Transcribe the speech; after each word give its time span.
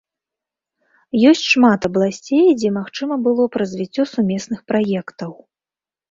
Ёсць 1.31 1.49
шмат 1.53 1.81
абласцей, 1.89 2.47
дзе 2.61 2.71
магчыма 2.77 3.17
было 3.27 3.45
б 3.55 3.61
развіццё 3.63 4.03
сумесных 4.13 4.59
праектаў. 4.71 5.31